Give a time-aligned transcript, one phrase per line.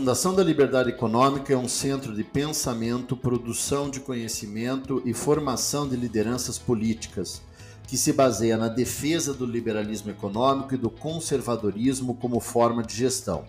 [0.00, 5.94] Fundação da Liberdade Econômica é um centro de pensamento, produção de conhecimento e formação de
[5.94, 7.42] lideranças políticas,
[7.86, 13.44] que se baseia na defesa do liberalismo econômico e do conservadorismo como forma de gestão.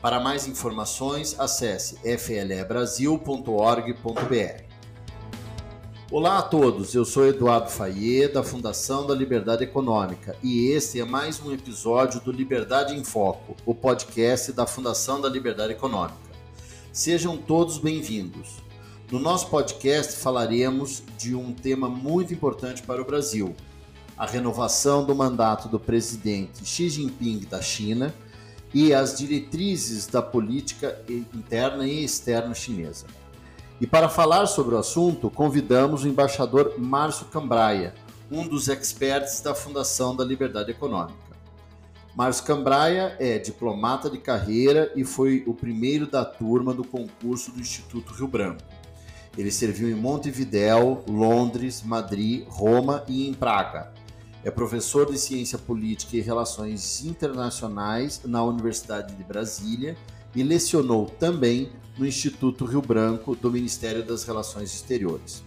[0.00, 4.63] Para mais informações, acesse flebrasil.org.br.
[6.16, 11.04] Olá a todos, eu sou Eduardo Faye, da Fundação da Liberdade Econômica, e este é
[11.04, 16.14] mais um episódio do Liberdade em Foco, o podcast da Fundação da Liberdade Econômica.
[16.92, 18.62] Sejam todos bem-vindos.
[19.10, 23.52] No nosso podcast falaremos de um tema muito importante para o Brasil:
[24.16, 28.14] a renovação do mandato do presidente Xi Jinping da China
[28.72, 33.23] e as diretrizes da política interna e externa chinesa.
[33.80, 37.92] E para falar sobre o assunto, convidamos o embaixador Márcio Cambraia,
[38.30, 41.24] um dos experts da Fundação da Liberdade Econômica.
[42.14, 47.60] Márcio Cambraia é diplomata de carreira e foi o primeiro da turma do concurso do
[47.60, 48.62] Instituto Rio Branco.
[49.36, 53.92] Ele serviu em Montevidéu, Londres, Madrid, Roma e em Praga.
[54.44, 59.96] É professor de Ciência Política e Relações Internacionais na Universidade de Brasília
[60.36, 65.42] e lecionou também no Instituto Rio Branco do Ministério das Relações Exteriores.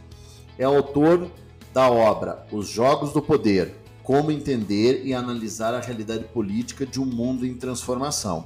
[0.57, 1.29] É autor
[1.73, 7.05] da obra Os Jogos do Poder: Como entender e analisar a realidade política de um
[7.05, 8.45] mundo em transformação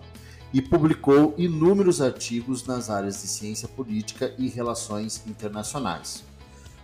[0.53, 6.23] e publicou inúmeros artigos nas áreas de ciência política e relações internacionais.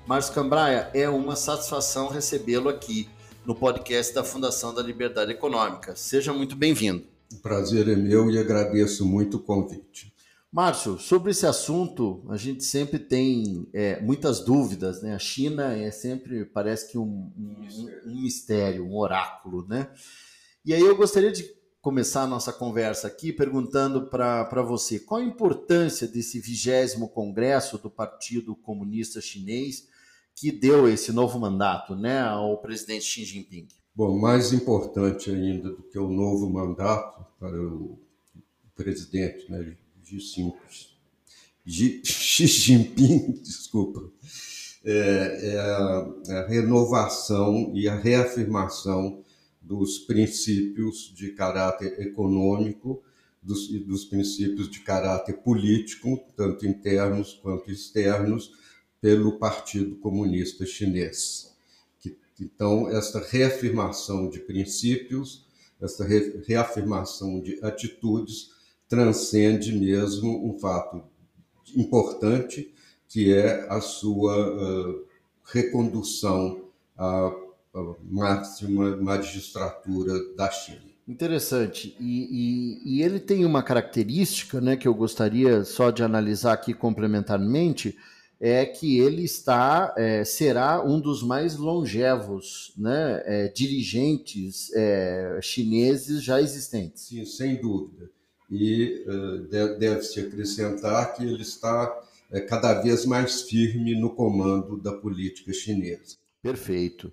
[0.05, 3.09] Márcio Cambraia, é uma satisfação recebê-lo aqui
[3.45, 5.95] no podcast da Fundação da Liberdade Econômica.
[5.95, 7.03] Seja muito bem-vindo.
[7.33, 10.13] O prazer é meu e agradeço muito o convite.
[10.51, 15.13] Márcio, sobre esse assunto, a gente sempre tem é, muitas dúvidas, né?
[15.13, 17.67] A China é sempre, parece que um, um,
[18.05, 19.91] um, mistério, um oráculo, né?
[20.63, 21.45] E aí eu gostaria de
[21.81, 27.89] começar a nossa conversa aqui perguntando para você qual a importância desse vigésimo congresso do
[27.89, 29.87] Partido Comunista Chinês
[30.35, 33.67] que deu esse novo mandato né, ao presidente Xi Jinping.
[33.95, 37.97] Bom, mais importante ainda do que o novo mandato para o
[38.75, 39.75] presidente, né,
[40.07, 44.09] Xi, Xi Jinping, desculpa,
[44.83, 49.23] é, é a, é a renovação e a reafirmação
[49.61, 53.03] dos princípios de caráter econômico
[53.43, 58.51] dos, e dos princípios de caráter político, tanto internos quanto externos,
[59.01, 61.55] pelo Partido Comunista Chinês.
[62.39, 65.45] Então, essa reafirmação de princípios,
[65.81, 68.51] essa reafirmação de atitudes,
[68.87, 71.03] transcende mesmo um fato
[71.75, 72.73] importante,
[73.07, 75.05] que é a sua uh,
[75.45, 76.61] recondução
[76.97, 77.27] à,
[77.73, 80.81] à, máxima magistratura da China.
[81.07, 81.95] Interessante.
[81.99, 86.73] E, e, e, ele tem uma característica né, que eu gostaria só de analisar aqui
[86.73, 87.97] complementarmente,
[88.39, 96.21] é que ele está é, será um dos mais longevos né, é, dirigentes é, chineses
[96.21, 97.03] já existentes.
[97.03, 98.11] Sim, sem dúvida
[98.49, 101.99] e uh, deve-se acrescentar que ele está
[102.31, 106.15] uh, cada vez mais firme no comando da política chinesa.
[106.41, 107.11] Perfeito.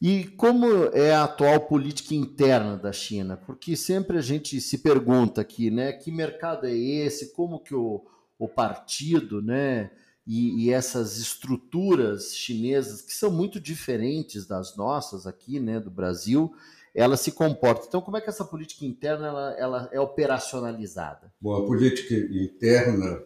[0.00, 3.36] E como é a atual política interna da China?
[3.36, 7.32] Porque sempre a gente se pergunta aqui, né, que mercado é esse?
[7.32, 8.04] Como que o,
[8.38, 9.90] o partido, né,
[10.26, 16.52] e, e, essas estruturas chinesas que são muito diferentes das nossas aqui, né, do Brasil,
[16.96, 17.84] ela se comporta.
[17.86, 21.30] Então, como é que essa política interna ela, ela é operacionalizada?
[21.38, 23.22] Bom, a política interna,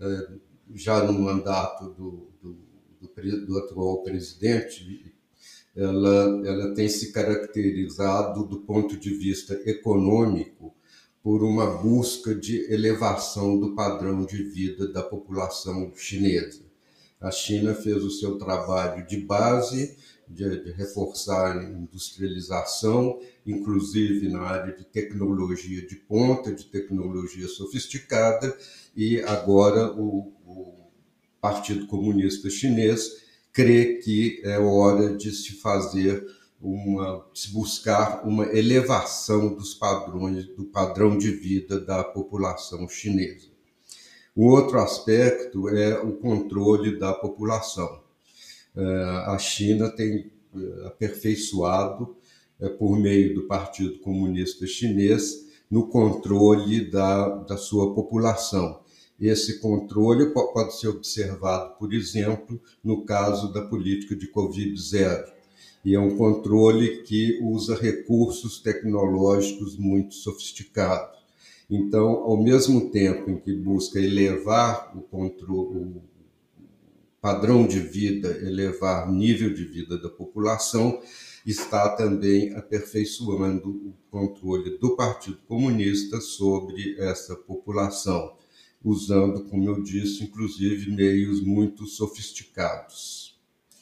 [0.00, 0.28] é,
[0.74, 2.56] já no mandato do, do,
[2.98, 5.14] do, do atual presidente,
[5.76, 10.74] ela, ela tem se caracterizado do ponto de vista econômico
[11.22, 16.69] por uma busca de elevação do padrão de vida da população chinesa.
[17.20, 24.40] A China fez o seu trabalho de base de, de reforçar a industrialização, inclusive na
[24.40, 28.56] área de tecnologia de ponta, de tecnologia sofisticada,
[28.96, 30.90] e agora o, o
[31.40, 36.24] Partido Comunista Chinês crê que é hora de se fazer
[36.60, 43.49] uma se buscar uma elevação dos padrões do padrão de vida da população chinesa.
[44.40, 48.00] O outro aspecto é o controle da população.
[48.74, 52.16] Eh, a China tem eh, aperfeiçoado,
[52.58, 58.80] eh, por meio do Partido Comunista Chinês, no controle da, da sua população.
[59.20, 65.22] Esse controle pode ser observado, por exemplo, no caso da política de Covid-0.
[65.84, 71.19] E é um controle que usa recursos tecnológicos muito sofisticados.
[71.70, 76.02] Então, ao mesmo tempo em que busca elevar o, controle, o
[77.20, 81.00] padrão de vida, elevar o nível de vida da população,
[81.46, 88.36] está também aperfeiçoando o controle do Partido Comunista sobre essa população,
[88.84, 93.29] usando, como eu disse, inclusive meios muito sofisticados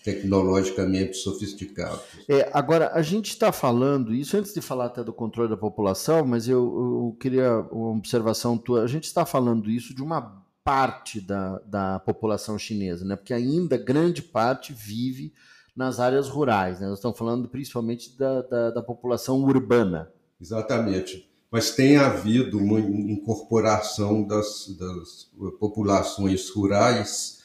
[0.08, 2.00] tecnologicamente sofisticados.
[2.26, 6.24] É, agora, a gente está falando isso antes de falar até do controle da população,
[6.24, 8.82] mas eu, eu queria uma observação tua.
[8.82, 13.16] A gente está falando isso de uma parte da, da população chinesa, né?
[13.16, 15.34] porque ainda grande parte vive
[15.76, 16.80] nas áreas rurais.
[16.80, 16.88] Né?
[16.88, 20.10] Nós estamos falando principalmente da, da, da população urbana.
[20.40, 21.28] Exatamente.
[21.50, 27.37] Mas tem havido uma incorporação das, das populações rurais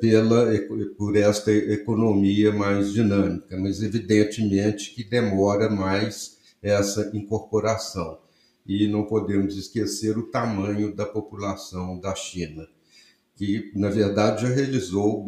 [0.00, 0.46] pela,
[0.96, 8.18] por esta economia mais dinâmica, mas evidentemente que demora mais essa incorporação.
[8.66, 12.66] E não podemos esquecer o tamanho da população da China,
[13.36, 15.24] que na verdade já realizou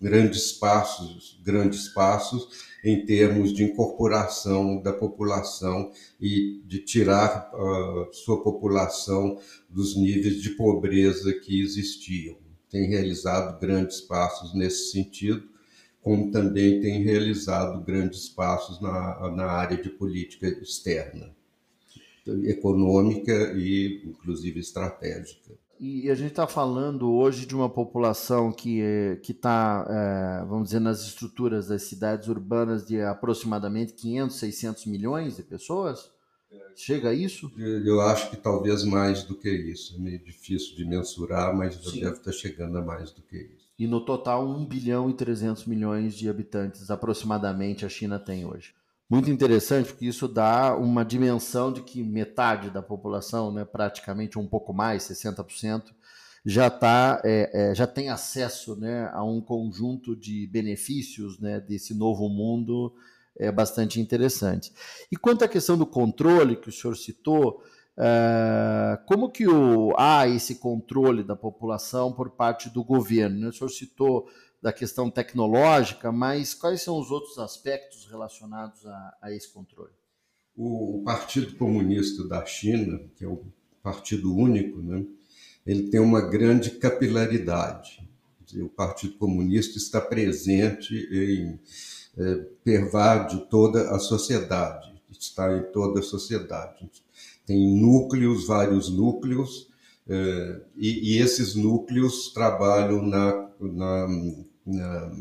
[0.00, 8.42] grandes passos, grandes passos em termos de incorporação da população e de tirar a sua
[8.42, 9.38] população
[9.68, 15.48] dos níveis de pobreza que existiam tem realizado grandes passos nesse sentido,
[16.02, 21.34] como também tem realizado grandes passos na, na área de política externa,
[22.44, 25.52] econômica e, inclusive, estratégica.
[25.80, 28.80] E a gente está falando hoje de uma população que
[29.28, 35.44] está, é, vamos dizer, nas estruturas das cidades urbanas de aproximadamente 500, 600 milhões de
[35.44, 36.10] pessoas?
[36.74, 37.50] Chega a isso?
[37.58, 39.96] Eu acho que talvez mais do que isso.
[39.96, 42.00] É meio difícil de mensurar, mas Sim.
[42.00, 43.68] deve estar chegando a mais do que isso.
[43.78, 48.74] E no total, 1 bilhão e 300 milhões de habitantes aproximadamente a China tem hoje.
[49.10, 54.46] Muito interessante, porque isso dá uma dimensão de que metade da população, né, praticamente um
[54.46, 55.94] pouco mais, 60%,
[56.44, 61.94] já, tá, é, é, já tem acesso né, a um conjunto de benefícios né, desse
[61.94, 62.94] novo mundo
[63.38, 64.72] é bastante interessante.
[65.10, 67.62] E quanto à questão do controle que o senhor citou,
[67.96, 73.48] é, como que o, há esse controle da população por parte do governo?
[73.48, 74.28] O senhor citou
[74.60, 79.92] da questão tecnológica, mas quais são os outros aspectos relacionados a, a esse controle?
[80.56, 83.44] O, Partido Comunista da China, que é o
[83.82, 85.04] partido único, né,
[85.64, 88.08] ele tem uma grande capilaridade.
[88.56, 91.60] O Partido Comunista está presente em
[92.64, 96.90] pervade toda a sociedade, está em toda a sociedade.
[97.46, 99.68] Tem núcleos, vários núcleos,
[100.08, 104.08] é, e, e, esses núcleos trabalham na, na,
[104.66, 105.12] na,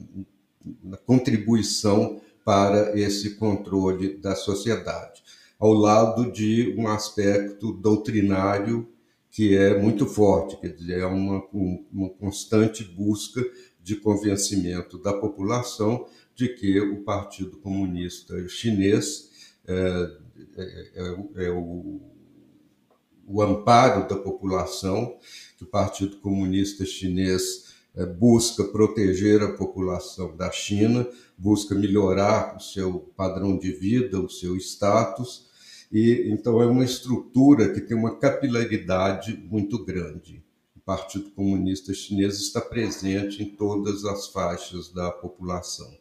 [0.81, 5.21] na contribuição para esse controle da sociedade,
[5.59, 8.87] ao lado de um aspecto doutrinário
[9.29, 11.43] que é muito forte, quer dizer, é uma,
[11.91, 13.43] uma constante busca
[13.83, 16.07] de convencimento da população
[16.37, 19.31] de que o Partido Comunista Chinês
[19.67, 20.11] é,
[20.55, 21.99] é, é, é o,
[23.25, 25.17] o, amparo da população,
[25.57, 32.59] que o Partido Comunista Chinês é, busca proteger a população da China, busca melhorar o
[32.59, 35.47] seu padrão de vida, o seu status,
[35.91, 40.45] e então é uma estrutura que tem uma capilaridade muito grande.
[40.75, 45.91] O Partido Comunista Chinês está presente em todas as faixas da população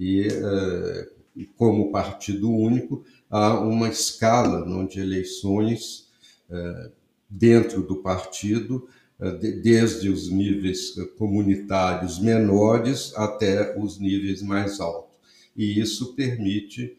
[0.00, 1.08] e, eh,
[1.56, 6.08] como partido único, há uma escala não, de eleições
[6.48, 6.90] eh,
[7.28, 8.88] dentro do partido,
[9.20, 15.10] eh, desde os níveis comunitários menores até os níveis mais altos.
[15.54, 16.96] E isso permite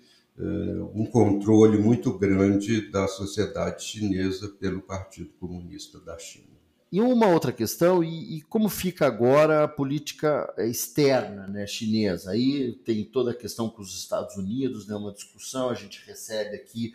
[0.96, 6.51] um controle muito grande da sociedade chinesa pelo Partido Comunista da China.
[6.92, 12.32] E uma outra questão, e, e, como fica agora a política externa né, chinesa?
[12.32, 16.54] Aí tem toda a questão com os Estados Unidos, né, uma discussão, a gente recebe
[16.54, 16.94] aqui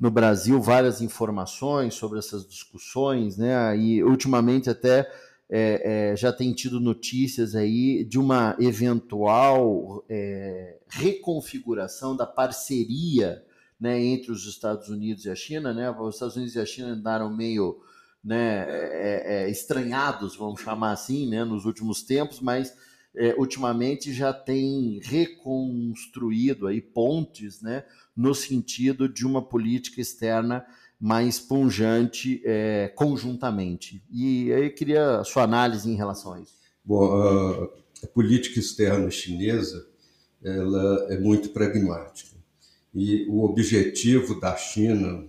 [0.00, 3.76] no Brasil várias informações sobre essas discussões, né?
[3.78, 5.08] E ultimamente até
[5.48, 13.44] é, é, já tem tido notícias aí de uma eventual é, reconfiguração da parceria
[13.80, 15.88] né, entre os Estados Unidos e a China, né?
[15.92, 17.80] Os Estados Unidos e a China andaram meio
[18.22, 22.74] né, é, é, estranhados, vamos chamar assim, né, nos últimos tempos, mas
[23.16, 27.84] é, ultimamente já tem reconstruído aí pontes né,
[28.16, 30.64] no sentido de uma política externa
[31.00, 34.02] mais punjante é, conjuntamente.
[34.10, 36.58] E aí eu queria a sua análise em relação a isso.
[36.84, 37.68] Bom,
[38.02, 39.86] a política externa chinesa
[40.42, 42.36] ela é muito pragmática.
[42.94, 45.24] E o objetivo da China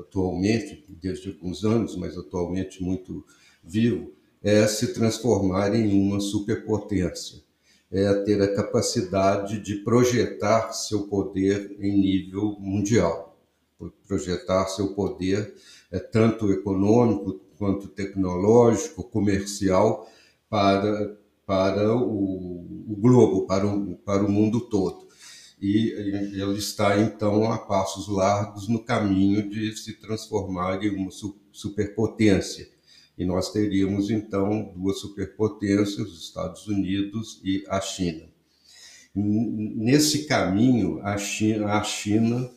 [0.00, 3.24] atualmente, desde alguns anos, mas atualmente muito
[3.62, 7.42] vivo, é se transformar em uma superpotência,
[7.90, 13.38] é ter a capacidade de projetar seu poder em nível mundial,
[14.06, 15.54] projetar seu poder
[15.90, 20.08] é, tanto econômico quanto tecnológico, comercial,
[20.48, 21.16] para,
[21.46, 25.09] para o, o globo, para o, para o mundo todo
[25.60, 31.10] e ele está então a passos largos no caminho de se transformar em uma
[31.52, 32.68] superpotência.
[33.18, 38.26] E nós teríamos então duas superpotências, os Estados Unidos e a China.
[39.14, 42.50] Nesse caminho, a China, a China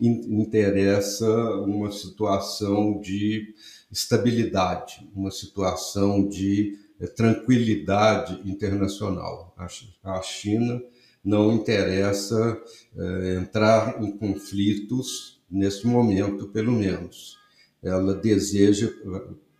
[0.00, 3.54] interessa uma situação de
[3.90, 9.54] estabilidade, uma situação de eh, tranquilidade internacional.
[10.02, 10.80] A China
[11.24, 12.60] não interessa
[12.96, 17.38] é, entrar em conflitos nesse momento, pelo menos.
[17.82, 18.92] Ela deseja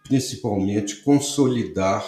[0.05, 2.05] principalmente consolidar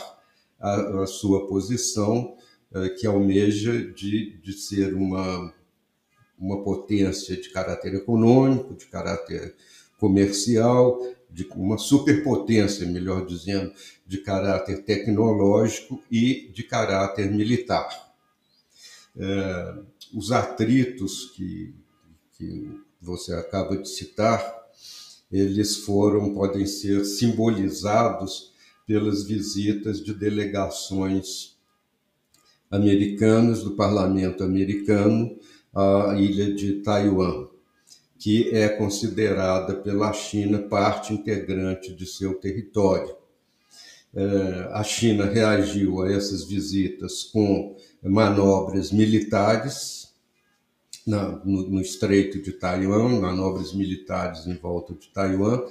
[0.59, 2.37] a, a sua posição,
[2.75, 5.53] é, que almeja de, de ser uma,
[6.39, 9.55] uma potência de caráter econômico, de caráter
[9.99, 13.73] comercial, de uma superpotência, melhor dizendo,
[14.07, 18.14] de caráter tecnológico e de caráter militar
[19.17, 19.75] é,
[20.13, 21.75] os atritos que,
[22.33, 24.43] que você acaba de citar,
[25.31, 28.53] eles foram, podem ser simbolizados
[28.87, 31.57] pelas visitas de delegações
[32.71, 35.37] americanas do parlamento americano
[35.75, 37.49] à ilha de Taiwan,
[38.19, 43.24] que é considerada pela China parte integrante de seu território.
[44.17, 50.05] É, a China reagiu a essas visitas com manobras militares
[51.07, 55.63] no, Estreito de Taiwan, manobras militares em volta de Taiwan,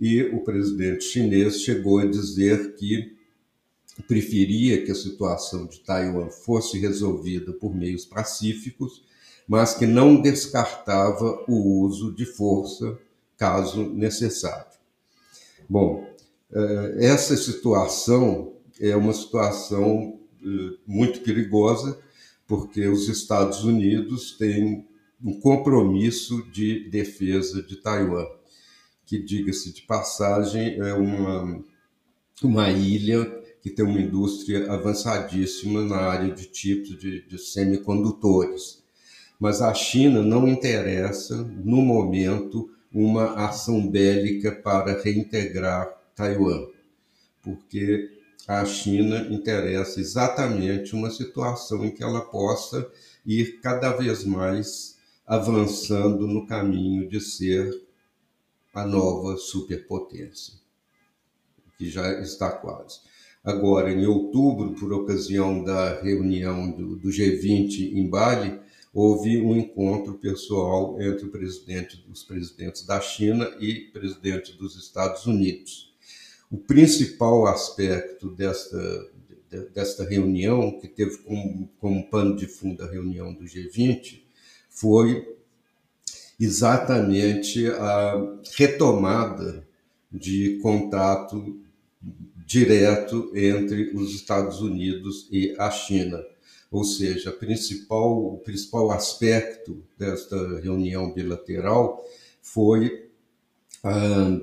[0.00, 3.14] e o presidente chinês chegou a dizer que
[4.08, 9.04] preferia que a situação de Taiwan fosse resolvida por meios pacíficos,
[9.46, 12.98] mas que não descartava o uso de força
[13.36, 14.72] caso necessário.
[15.68, 16.11] Bom, eh,
[16.98, 21.98] essa situação é uma situação eh, muito perigosa,
[22.46, 24.86] porque os Estados Unidos têm
[25.24, 28.26] um compromisso de defesa de Taiwan,
[29.06, 31.64] que, diga-se de passagem, é uma,
[32.42, 33.24] uma ilha
[33.62, 38.82] que tem uma indústria avançadíssima na área de tipos de, de semicondutores.
[39.38, 46.68] Mas a China não interessa, no momento, uma ação bélica para reintegrar Taiwan,
[47.42, 48.10] porque
[48.46, 52.88] a China interessa exatamente uma situação em que ela possa
[53.26, 57.82] ir cada vez mais avançando no caminho de ser
[58.72, 60.54] a nova superpotência,
[61.76, 63.00] que já está quase.
[63.42, 68.60] Agora, em outubro, por ocasião da reunião do, do G20 em Bali,
[68.94, 75.26] houve um encontro pessoal entre o presidente, os presidentes da China e presidente dos Estados
[75.26, 75.91] Unidos
[76.52, 79.10] o principal aspecto desta,
[79.72, 84.22] desta reunião, que teve como, como pano de fundo a reunião do G20,
[84.68, 85.34] foi
[86.38, 89.66] exatamente a retomada
[90.12, 91.58] de contato
[92.46, 96.22] direto entre os Estados Unidos e a China.
[96.70, 102.04] Ou seja, principal, o principal aspecto desta reunião bilateral
[102.42, 103.08] foi
[103.82, 104.38] ah,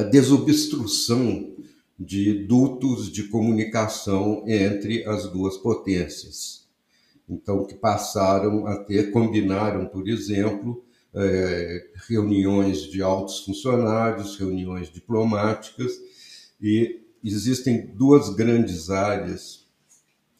[0.00, 1.54] a desobstrução
[1.98, 6.66] de dutos de comunicação entre as duas potências.
[7.28, 10.82] Então, que passaram a ter, combinaram, por exemplo,
[11.14, 15.92] é, reuniões de altos funcionários, reuniões diplomáticas,
[16.58, 19.66] e existem duas grandes áreas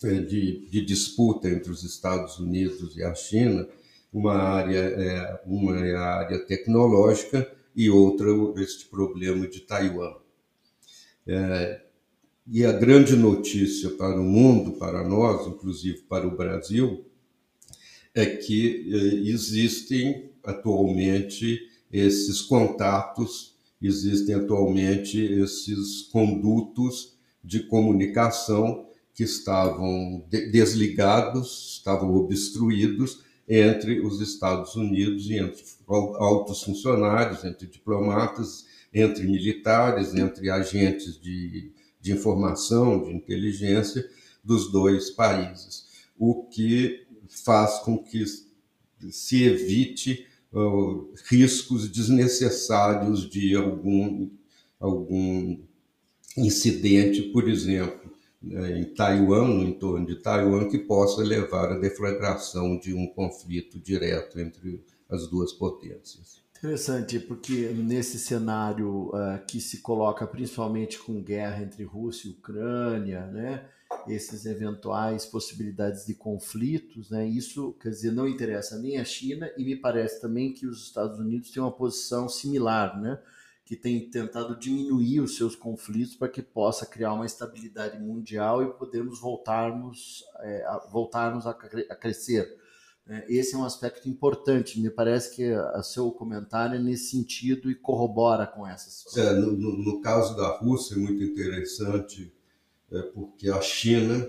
[0.03, 3.69] é, de, de, disputa entre os Estados Unidos e a China.
[4.11, 8.29] Uma área é, uma é a área tecnológica e outra
[8.63, 10.15] este problema de Taiwan.
[11.27, 11.81] É,
[12.47, 17.07] e a grande notícia para o mundo, para nós, inclusive para o Brasil,
[18.15, 18.97] é que é,
[19.31, 21.59] existem atualmente
[21.91, 34.21] esses contatos, existem atualmente esses condutos de comunicação que estavam desligados, estavam obstruídos entre os
[34.21, 43.03] Estados Unidos e entre altos funcionários, entre diplomatas, entre militares, entre agentes de, de informação,
[43.03, 44.09] de inteligência
[44.43, 45.87] dos dois países,
[46.19, 47.07] o que
[47.45, 48.25] faz com que
[49.11, 54.31] se evite uh, riscos desnecessários de algum,
[54.79, 55.59] algum
[56.37, 58.00] incidente, por exemplo,
[58.43, 64.41] em Taiwan, no entorno de Taiwan, que possa levar à deflagração de um conflito direto
[64.41, 66.41] entre as duas potências.
[66.63, 73.27] Interessante, porque nesse cenário uh, que se coloca principalmente com guerra entre Rússia e Ucrânia,
[73.29, 73.67] né,
[74.07, 79.65] esses eventuais possibilidades de conflitos, né, isso quer dizer não interessa nem a China e
[79.65, 83.19] me parece também que os Estados Unidos têm uma posição similar, né,
[83.71, 88.73] que tem tentado diminuir os seus conflitos para que possa criar uma estabilidade mundial e
[88.73, 92.53] podermos voltarmos, é, a, voltarmos a, a crescer.
[93.07, 94.81] É, esse é um aspecto importante.
[94.81, 99.17] Me parece que o seu comentário é nesse sentido e corrobora com essas.
[99.17, 102.35] É, no, no, caso da Rússia é muito interessante,
[102.91, 104.29] é, porque a China,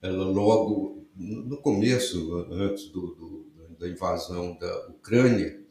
[0.00, 3.46] ela logo no começo, antes do, do,
[3.76, 5.65] da invasão da Ucrânia,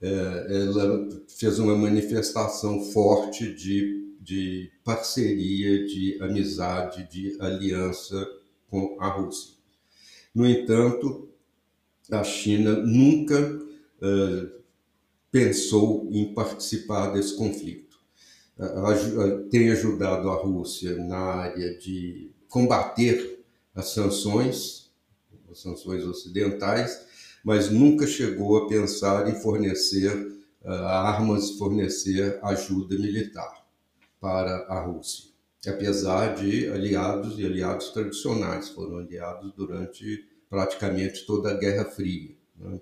[0.00, 8.26] ela fez uma manifestação forte de, de parceria, de amizade, de aliança
[8.68, 9.54] com a Rússia.
[10.34, 11.28] No entanto,
[12.10, 14.58] a China nunca uh,
[15.30, 17.98] pensou em participar desse conflito.
[19.50, 24.90] Tem ajudado a Rússia na área de combater as sanções,
[25.50, 27.06] as sanções ocidentais,
[27.44, 30.14] mas nunca chegou a pensar em fornecer
[30.62, 33.64] uh, armas, fornecer ajuda militar
[34.20, 35.28] para a Rússia
[35.66, 42.34] apesar de aliados e aliados tradicionais, foram aliados durante praticamente toda a Guerra Fria.
[42.56, 42.80] Né?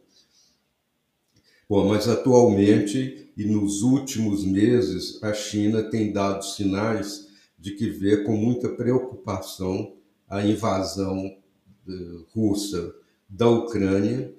[1.68, 8.18] Bom, mas atualmente e nos últimos meses, a China tem dado sinais de que vê
[8.22, 9.94] com muita preocupação
[10.28, 11.36] a invasão
[11.88, 12.94] uh, russa
[13.28, 14.32] da Ucrânia,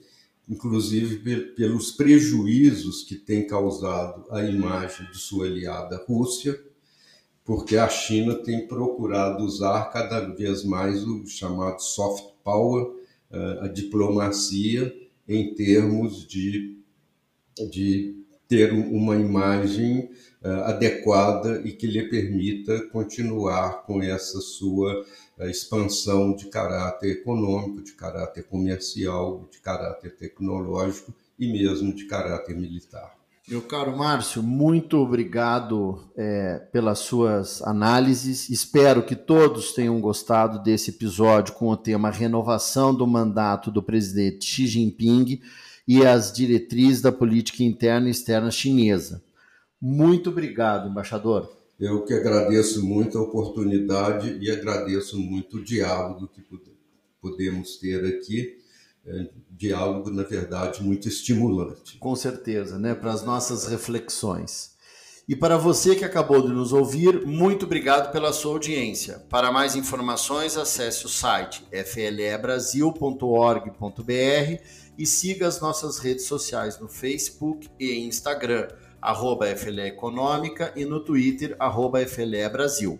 [0.48, 6.58] inclusive pelos prejuízos que tem causado à imagem de sua aliada Rússia
[7.48, 12.91] porque a China tem procurado usar cada vez mais o chamado soft power,
[13.32, 14.93] eh, a diplomacia,
[15.26, 16.78] em termos de,
[17.71, 20.10] de ter uma imagem
[20.43, 25.06] eh, adequada e que lhe permita continuar com essa sua
[25.45, 33.15] expansão de caráter econômico, de caráter comercial, de caráter tecnológico e mesmo de caráter militar.
[33.47, 38.50] Meu caro Márcio, muito obrigado é, pelas suas análises.
[38.50, 44.43] Espero que todos tenham gostado desse episódio com o tema Renovação do Mandato do Presidente
[44.43, 45.39] Xi Jinping
[45.88, 49.23] e as diretrizes da política interna e externa chinesa.
[49.82, 51.57] Muito obrigado, embaixador.
[51.80, 56.44] Eu que agradeço muito a oportunidade e agradeço muito o diálogo que
[57.22, 58.58] podemos ter aqui
[59.06, 61.98] é, diálogo, na verdade, muito estimulante.
[61.98, 62.94] Com certeza, né?
[62.94, 64.76] Para as nossas reflexões.
[65.28, 69.20] E para você que acabou de nos ouvir, muito obrigado pela sua audiência.
[69.30, 74.63] Para mais informações, acesse o site flebrasil.org.br
[74.98, 78.70] e siga as nossas redes sociais no Facebook e Instagram,
[79.01, 82.99] arroba FLE Econômica e no Twitter, arroba FLE Brasil.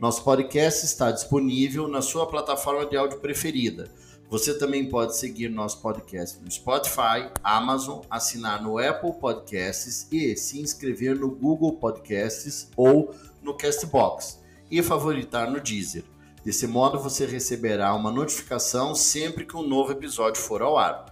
[0.00, 3.90] Nosso podcast está disponível na sua plataforma de áudio preferida
[4.28, 10.60] você também pode seguir nosso podcast no Spotify, Amazon, assinar no Apple Podcasts e se
[10.60, 16.02] inscrever no Google Podcasts ou no Castbox e favoritar no Deezer.
[16.44, 21.06] Desse modo você receberá uma notificação sempre que um novo episódio for ao ar.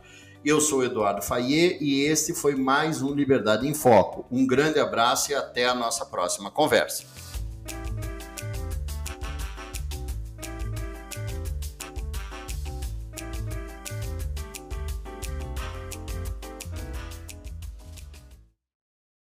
[0.45, 4.27] Eu sou Eduardo Fayet e este foi mais um Liberdade em Foco.
[4.31, 7.05] Um grande abraço e até a nossa próxima conversa.